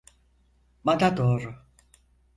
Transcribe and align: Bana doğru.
Bana 0.83 1.17
doğru. 1.17 1.55